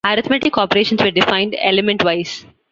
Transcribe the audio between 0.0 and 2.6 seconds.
Arithmetic operations were defined elementwise.